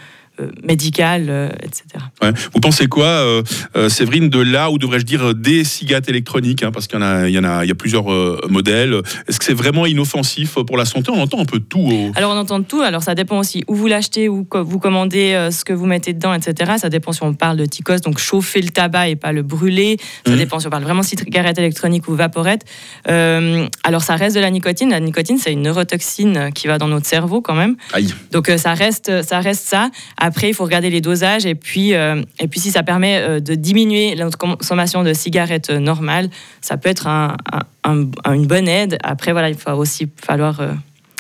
médicale, 0.64 1.26
euh, 1.30 1.50
etc. 1.64 1.84
Ouais. 2.22 2.32
Vous 2.54 2.60
pensez 2.60 2.88
quoi, 2.88 3.06
euh, 3.06 3.44
euh, 3.76 3.90
Séverine, 3.90 4.30
de 4.30 4.40
là, 4.40 4.72
ou 4.72 4.78
devrais-je 4.78 5.06
dire 5.06 5.34
des 5.36 5.64
cigarettes 5.64 6.10
électroniques, 6.10 6.64
hein, 6.64 6.72
parce 6.72 6.88
qu'il 6.88 7.00
y 7.00 7.04
en 7.04 7.06
a, 7.06 7.28
il 7.28 7.34
y 7.34 7.40
en 7.40 7.44
a, 7.44 7.64
il 7.66 7.68
y 7.68 7.72
a 7.72 7.76
plusieurs 7.76 8.12
euh, 8.12 8.40
modèles. 8.50 8.96
Est-ce 9.28 9.40
que 9.40 9.46
c'est 9.46 9.54
vraiment 9.54 9.86
inoffensif 9.86 10.56
pour 10.66 10.78
la 10.78 10.86
santé? 10.86 11.12
On 11.12 11.22
entend 11.22 11.40
un 11.40 11.46
peu 11.46 11.60
tout. 11.60 11.80
au- 11.80 12.12
Alors 12.16 12.32
on 12.34 12.38
entend 12.38 12.62
tout, 12.64 12.82
alors 12.82 13.04
ça 13.04 13.16
dépend 13.16 13.40
aussi 13.40 13.64
où 13.68 13.76
vous 13.76 13.88
l'achetez, 13.88 14.30
où 14.30 14.48
vous 14.52 14.80
commandez, 14.80 15.34
euh, 15.34 15.52
ce 15.52 15.64
que 15.66 15.74
vous 15.74 15.86
mettez 15.86 16.14
dedans, 16.14 16.34
etc. 16.34 16.74
Ça 16.78 16.90
dépend 16.90 17.12
si 17.12 17.24
on 17.24 17.34
parle 17.34 17.58
de 17.58 17.66
ticos, 17.66 18.02
donc 18.02 18.18
chauffer 18.20 18.62
le 18.62 18.70
tabac 18.70 19.10
et 19.10 19.16
pas 19.16 19.32
le 19.32 19.42
brûler. 19.44 19.98
Ça 20.26 20.32
Mhm. 20.34 20.38
dépend 20.38 20.60
si 20.60 20.68
on 20.68 20.70
parle 20.70 20.84
vraiment 20.84 21.04
cigarette 21.04 21.58
électronique 21.58 22.08
ou 22.08 22.16
vaporette. 22.16 22.64
Euh, 23.08 23.68
alors 23.84 24.04
ça 24.04 24.16
reste 24.16 24.36
de 24.36 24.42
la 24.42 24.50
nicotine. 24.50 24.90
La 24.90 25.00
nicotine, 25.00 25.38
c'est 25.38 25.52
une 25.54 25.62
neurotoxine 25.64 26.52
qui 26.54 26.68
va 26.68 26.78
dans 26.78 26.88
notre 26.88 27.06
cerveau 27.06 27.42
quand 27.42 27.56
même. 27.56 27.76
Aïe. 27.94 28.14
Donc 28.32 28.50
euh, 28.50 28.58
ça 28.58 28.74
reste, 28.74 29.24
ça 29.24 29.40
reste 29.40 29.66
ça. 29.68 29.90
Après, 30.18 30.31
il 30.50 30.54
faut 30.54 30.64
regarder 30.64 30.90
les 30.90 31.02
dosages 31.02 31.46
et 31.46 31.56
puis, 31.56 31.94
euh, 31.94 32.22
et 32.40 32.48
puis 32.48 32.60
si 32.60 32.72
ça 32.72 32.84
permet 32.84 33.18
euh, 33.22 33.40
de 33.40 33.56
diminuer 33.56 34.16
la 34.16 34.30
consommation 34.32 35.04
de 35.04 35.14
cigarettes 35.14 35.70
euh, 35.70 35.80
normales, 35.80 36.30
ça 36.62 36.78
peut 36.78 36.90
être 36.90 37.08
un- 37.08 37.38
un- 37.84 38.08
un- 38.24 38.34
une 38.34 38.48
bonne 38.48 38.68
aide. 38.68 38.98
Après, 39.04 39.32
voilà, 39.32 39.50
il 39.50 39.56
va 39.56 39.76
aussi 39.76 40.10
falloir 40.16 40.62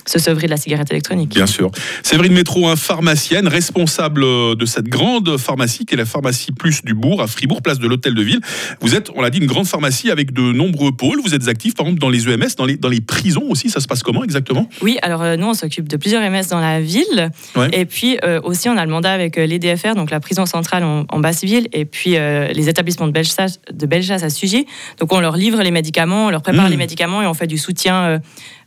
se 0.06 0.20
sevrer 0.20 0.48
de 0.48 0.52
la 0.52 0.58
cigarette 0.58 0.90
électronique. 0.92 1.30
Bien 1.34 1.46
sûr. 1.46 1.72
Séverine 2.04 2.34
Métro, 2.34 2.68
un 2.68 2.76
pharmacienne, 2.76 3.48
responsable 3.48 4.22
de 4.22 4.66
cette 4.66 4.88
grande 4.88 5.38
pharmacie 5.38 5.86
qui 5.86 5.94
est 5.94 5.98
la 5.98 6.06
pharmacie 6.06 6.52
Plus 6.52 6.84
du 6.84 6.94
Bourg, 6.94 7.22
à 7.22 7.28
Fribourg, 7.28 7.62
place 7.62 7.80
de 7.80 7.88
l'Hôtel 7.88 8.16
de 8.16 8.22
Ville. 8.22 8.40
Vous 8.80 8.96
êtes, 8.96 9.10
on 9.16 9.22
l'a 9.22 9.30
dit, 9.30 9.40
une 9.40 9.48
grande 9.48 9.68
pharmacie 9.68 10.10
avec 10.10 10.34
de 10.34 10.42
nombreux 10.42 10.92
pôles. 10.92 11.20
Vous 11.22 11.36
êtes 11.36 11.48
actif, 11.48 11.76
par 11.76 11.86
exemple, 11.86 12.02
dans 12.02 12.10
les 12.10 12.28
EMS, 12.30 12.56
dans 12.58 12.66
les, 12.66 12.78
dans 12.78 12.90
les 12.90 13.02
prisons 13.02 13.44
aussi. 13.50 13.70
Ça 13.70 13.80
se 13.80 13.88
passe 13.88 14.04
comment 14.04 14.24
exactement? 14.24 14.68
Oui, 14.82 14.98
alors 15.02 15.22
euh, 15.22 15.36
nous, 15.36 15.48
on 15.48 15.54
s'occupe 15.54 15.88
de 15.88 15.98
plusieurs 15.98 16.22
MS 16.30 16.48
dans 16.50 16.60
la 16.60 16.80
ville. 16.82 17.32
Ouais. 17.56 17.70
Et 17.74 17.86
puis 17.86 18.18
euh, 18.24 18.40
aussi, 18.44 18.70
on 18.70 18.78
a 18.78 18.86
le 18.86 18.92
mandat 18.92 19.12
avec 19.12 19.38
euh, 19.38 19.46
l'EDFR, 19.46 19.96
donc 19.96 20.12
la 20.12 20.20
prison 20.20 20.46
centrale 20.46 20.84
en, 20.84 21.06
en 21.10 21.20
Basse-Ville, 21.20 21.68
et 21.74 21.86
puis 21.86 22.18
euh, 22.18 22.48
les 22.54 22.70
établissements 22.70 23.08
de 23.08 23.12
Bellechasse, 23.12 23.60
de 23.72 23.86
Bellechasse 23.86 24.24
à 24.24 24.30
Sugy. 24.30 24.66
Donc 25.00 25.12
on 25.14 25.20
leur 25.20 25.36
livre 25.36 25.62
les 25.62 25.72
médicaments, 25.72 26.28
on 26.28 26.30
leur 26.30 26.42
prépare 26.42 26.62
Mmh. 26.62 26.72
les 26.72 26.78
médicaments 26.78 27.22
et 27.22 27.28
on 27.28 27.34
fait 27.34 27.48
du 27.48 27.58
soutien, 27.58 28.22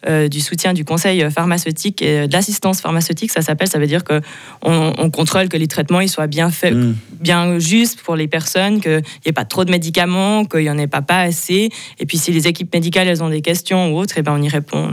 euh, 0.06 0.28
du 0.28 0.40
soutien 0.40 0.72
du 0.72 0.84
conseil 0.84 1.28
pharmaceutique 1.30 2.02
et 2.02 2.26
de 2.26 2.32
l'assistance 2.32 2.80
pharmaceutique, 2.80 3.30
ça 3.30 3.42
s'appelle. 3.42 3.68
Ça 3.68 3.78
veut 3.78 3.86
dire 3.86 4.04
que 4.04 4.20
on, 4.62 4.92
on 4.98 5.10
contrôle 5.10 5.48
que 5.48 5.56
les 5.56 5.68
traitements 5.68 6.00
ils 6.00 6.08
soient 6.08 6.26
bien 6.26 6.50
faits, 6.50 6.74
Mm. 6.74 6.94
bien 7.20 7.58
justes 7.58 8.00
pour 8.00 8.16
les 8.16 8.28
personnes, 8.28 8.80
qu'il 8.80 9.02
n'y 9.24 9.28
ait 9.28 9.32
pas 9.32 9.44
trop 9.44 9.64
de 9.64 9.70
médicaments, 9.70 10.44
qu'il 10.44 10.60
n'y 10.60 10.70
en 10.70 10.78
ait 10.78 10.86
pas, 10.86 11.02
pas 11.02 11.20
assez. 11.20 11.70
Et 11.98 12.06
puis 12.06 12.18
si 12.18 12.32
les 12.32 12.46
équipes 12.48 12.72
médicales 12.74 13.08
elles 13.08 13.22
ont 13.22 13.30
des 13.30 13.42
questions 13.42 13.92
ou 13.92 13.98
autres, 13.98 14.18
et 14.18 14.22
ben 14.22 14.32
on 14.38 14.42
y 14.42 14.48
répond. 14.48 14.90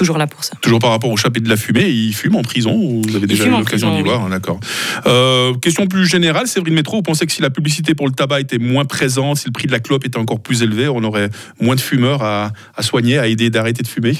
Toujours 0.00 0.16
là 0.18 0.26
pour 0.26 0.42
ça. 0.42 0.54
Toujours 0.62 0.78
par 0.78 0.90
rapport 0.90 1.10
au 1.10 1.16
chapitre 1.18 1.44
de 1.44 1.50
la 1.50 1.58
fumée, 1.58 1.88
il 1.90 2.14
fume 2.14 2.34
en 2.36 2.42
prison 2.42 2.74
ou 2.74 3.02
Vous 3.06 3.16
avez 3.16 3.26
déjà 3.26 3.44
eu 3.46 3.50
l'occasion 3.50 3.90
d'y 3.94 4.02
oui. 4.02 4.08
voir, 4.08 4.24
hein, 4.24 4.30
d'accord. 4.30 4.58
Euh, 5.06 5.52
question 5.54 5.86
plus 5.86 6.06
générale, 6.06 6.46
Séverine 6.46 6.74
Métro, 6.74 6.96
vous 6.96 7.02
pensez 7.02 7.26
que 7.26 7.32
si 7.32 7.42
la 7.42 7.50
publicité 7.50 7.94
pour 7.94 8.06
le 8.06 8.12
tabac 8.14 8.40
était 8.40 8.58
moins 8.58 8.86
présente, 8.86 9.36
si 9.36 9.46
le 9.46 9.52
prix 9.52 9.66
de 9.66 9.72
la 9.72 9.78
clope 9.80 10.06
était 10.06 10.18
encore 10.18 10.40
plus 10.40 10.62
élevé, 10.62 10.88
on 10.88 11.04
aurait 11.04 11.28
moins 11.60 11.74
de 11.74 11.80
fumeurs 11.80 12.22
à, 12.22 12.50
à 12.76 12.82
soigner, 12.82 13.18
à 13.18 13.26
aider 13.26 13.50
d'arrêter 13.50 13.82
de 13.82 13.88
fumer? 13.88 14.14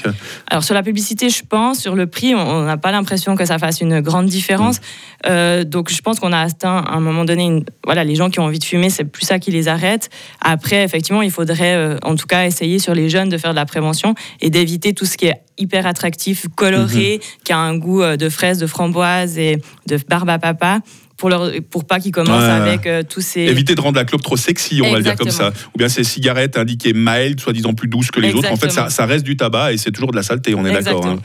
Alors 0.47 0.63
sur 0.63 0.75
la 0.75 0.83
publicité, 0.83 1.29
je 1.29 1.41
pense, 1.47 1.79
sur 1.79 1.95
le 1.95 2.05
prix, 2.07 2.35
on- 2.35 2.61
n'a 2.65 2.77
pas 2.77 2.91
l'impression 2.91 3.35
que 3.35 3.43
ça 3.45 3.57
fasse 3.57 3.81
une 3.81 4.01
grande 4.01 4.27
différence. 4.27 4.79
Euh, 5.25 5.63
donc 5.63 5.89
je 5.91 5.99
pense 6.01 6.19
qu'on 6.19 6.31
a 6.31 6.39
atteint 6.39 6.77
à 6.77 6.93
un 6.95 6.99
moment 6.99 7.25
donné, 7.25 7.43
une- 7.43 7.65
voilà, 7.85 8.03
les 8.03 8.15
gens 8.15 8.29
qui 8.29 8.39
ont 8.39 8.45
envie 8.45 8.59
de 8.59 8.63
fumer, 8.63 8.89
c'est 8.91 9.03
plus 9.05 9.25
ça 9.25 9.39
qui 9.39 9.49
les 9.51 9.67
arrête. 9.67 10.09
Après, 10.41 10.83
effectivement, 10.83 11.21
il 11.23 11.31
faudrait 11.31 11.75
euh, 11.75 11.97
en 12.03 12.15
tout 12.15 12.27
cas 12.27 12.45
essayer 12.45 12.77
sur 12.79 12.93
les 12.93 13.09
jeunes 13.09 13.29
de 13.29 13.37
faire 13.37 13.51
de 13.51 13.55
la 13.55 13.65
prévention 13.65 14.13
et 14.41 14.49
d'éviter 14.51 14.93
tout 14.93 15.05
ce 15.05 15.17
qui 15.17 15.25
est 15.25 15.41
hyper 15.57 15.85
attractif, 15.87 16.47
coloré, 16.55 17.19
qui 17.43 17.53
a 17.53 17.57
un 17.57 17.77
goût 17.77 18.01
euh, 18.01 18.17
de 18.17 18.29
fraise, 18.29 18.57
de 18.57 18.67
framboise 18.67 19.37
et 19.37 19.61
de 19.87 19.99
barbe 20.07 20.29
à 20.29 20.39
papa. 20.39 20.79
Pour, 21.21 21.29
leur, 21.29 21.51
pour 21.69 21.85
pas 21.85 21.99
qu'ils 21.99 22.11
commencent 22.11 22.49
avec 22.49 22.87
euh, 22.87 23.03
tous 23.07 23.21
ces... 23.21 23.41
Éviter 23.41 23.75
de 23.75 23.81
rendre 23.81 23.95
la 23.95 24.05
clope 24.05 24.23
trop 24.23 24.37
sexy, 24.37 24.81
on 24.83 24.89
va 24.89 24.97
le 24.97 25.03
dire 25.03 25.15
comme 25.15 25.29
ça. 25.29 25.53
Ou 25.75 25.77
bien 25.77 25.87
ces 25.87 26.03
cigarettes 26.03 26.57
indiquées 26.57 26.93
mild, 26.95 27.39
soi-disant 27.39 27.75
plus 27.75 27.87
douces 27.87 28.09
que 28.09 28.19
les 28.19 28.33
autres. 28.33 28.51
En 28.51 28.55
fait, 28.55 28.71
ça, 28.71 29.05
reste 29.05 29.23
du 29.23 29.37
tabac 29.37 29.73
et 29.73 29.77
c'est 29.77 29.91
toujours 29.91 30.09
de 30.09 30.15
la 30.15 30.23
saleté, 30.23 30.55
on 30.55 30.65
est 30.65 30.71
d'accord. 30.71 31.05
Hein. 31.05 31.19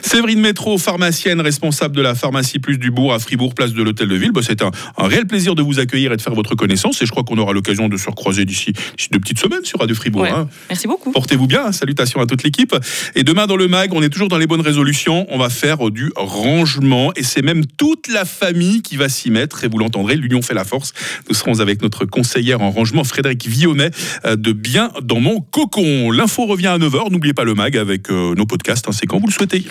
Séverine 0.00 0.40
Métro, 0.40 0.78
pharmacienne, 0.78 1.38
responsable 1.42 1.94
de 1.94 2.00
la 2.00 2.14
pharmacie 2.14 2.60
Plus 2.60 2.78
du 2.78 2.90
Bourg 2.90 3.12
à 3.12 3.18
Fribourg, 3.18 3.54
place 3.54 3.74
de 3.74 3.82
l'Hôtel 3.82 4.08
de 4.08 4.14
Ville. 4.14 4.32
Bah, 4.32 4.40
c'est 4.42 4.62
un, 4.62 4.70
un 4.96 5.06
réel 5.06 5.26
plaisir 5.26 5.54
de 5.54 5.60
vous 5.60 5.80
accueillir 5.80 6.14
et 6.14 6.16
de 6.16 6.22
faire 6.22 6.34
votre 6.34 6.54
connaissance. 6.54 7.02
Et 7.02 7.04
je 7.04 7.10
crois 7.10 7.22
qu'on 7.22 7.36
aura 7.36 7.52
l'occasion 7.52 7.90
de 7.90 7.98
se 7.98 8.08
recroiser 8.08 8.46
d'ici 8.46 8.72
deux 9.10 9.20
petites 9.20 9.38
semaines 9.38 9.66
sur 9.66 9.80
Radio 9.80 9.94
Fribourg. 9.94 10.22
Ouais. 10.22 10.30
hein. 10.30 10.48
Merci 10.70 10.88
beaucoup. 10.88 11.12
Portez-vous 11.12 11.46
bien, 11.46 11.66
hein. 11.66 11.72
salutations 11.72 12.22
à 12.22 12.26
toute 12.26 12.42
l'équipe. 12.42 12.74
Et 13.14 13.22
demain 13.22 13.46
dans 13.46 13.56
le 13.56 13.68
MAG, 13.68 13.92
on 13.92 14.02
est 14.02 14.08
toujours 14.08 14.28
dans 14.28 14.38
les 14.38 14.46
bonnes 14.46 14.62
résolutions. 14.62 15.26
On 15.28 15.36
va 15.36 15.50
faire 15.50 15.90
du 15.90 16.10
rangement 16.16 17.12
et 17.16 17.22
c'est 17.22 17.42
même 17.42 17.66
toute 17.66 18.08
la 18.08 18.24
famille 18.24 18.80
qui 18.80 18.96
va 18.96 19.10
s'y 19.10 19.30
mettre. 19.30 19.41
Et 19.64 19.68
vous 19.68 19.78
l'entendrez, 19.78 20.16
l'union 20.16 20.42
fait 20.42 20.54
la 20.54 20.64
force. 20.64 20.92
Nous 21.28 21.34
serons 21.34 21.60
avec 21.60 21.82
notre 21.82 22.04
conseillère 22.04 22.60
en 22.60 22.70
rangement, 22.70 23.04
Frédéric 23.04 23.46
Vionnet, 23.46 23.90
euh, 24.24 24.36
de 24.36 24.52
Bien 24.52 24.90
dans 25.02 25.20
mon 25.20 25.40
cocon. 25.40 26.10
L'info 26.10 26.46
revient 26.46 26.68
à 26.68 26.78
9h. 26.78 27.10
N'oubliez 27.10 27.34
pas 27.34 27.44
le 27.44 27.54
MAG 27.54 27.76
avec 27.76 28.10
euh, 28.10 28.34
nos 28.34 28.46
podcasts, 28.46 28.90
c'est 28.92 29.06
quand 29.06 29.18
vous 29.18 29.26
le 29.26 29.32
souhaitez. 29.32 29.64